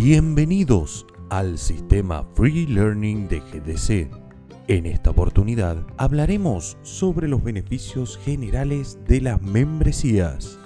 [0.00, 4.08] Bienvenidos al sistema Free Learning de GDC.
[4.68, 10.56] En esta oportunidad hablaremos sobre los beneficios generales de las membresías.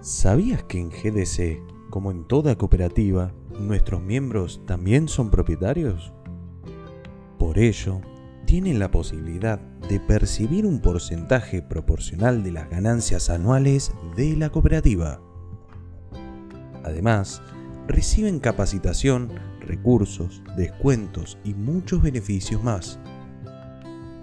[0.00, 6.12] ¿Sabías que en GDC, como en toda cooperativa, nuestros miembros también son propietarios?
[7.38, 8.00] Por ello,
[8.46, 15.20] tienen la posibilidad de percibir un porcentaje proporcional de las ganancias anuales de la cooperativa.
[16.82, 17.40] Además,
[17.90, 19.30] reciben capacitación,
[19.60, 22.98] recursos, descuentos y muchos beneficios más.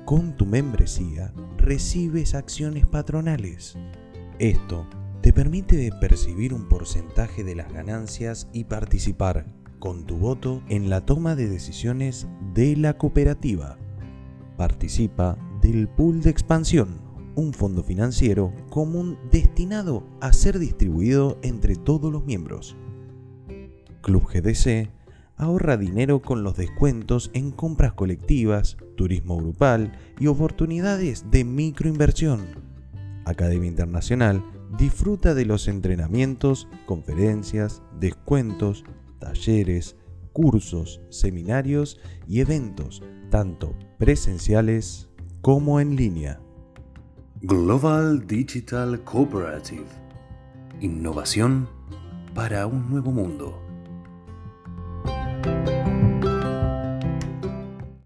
[0.06, 3.78] Con tu membresía recibes acciones patronales.
[4.40, 4.88] Esto
[5.22, 9.46] te permite percibir un porcentaje de las ganancias y participar
[9.80, 13.78] con tu voto en la toma de decisiones de la cooperativa.
[14.56, 22.12] Participa del pool de expansión un fondo financiero común destinado a ser distribuido entre todos
[22.12, 22.76] los miembros.
[24.08, 24.90] Club GDC
[25.36, 32.46] ahorra dinero con los descuentos en compras colectivas, turismo grupal y oportunidades de microinversión.
[33.26, 34.42] Academia Internacional
[34.78, 38.86] disfruta de los entrenamientos, conferencias, descuentos,
[39.20, 39.98] talleres,
[40.32, 45.10] cursos, seminarios y eventos, tanto presenciales
[45.42, 46.40] como en línea.
[47.42, 49.86] Global Digital Cooperative.
[50.80, 51.68] Innovación
[52.34, 53.67] para un nuevo mundo.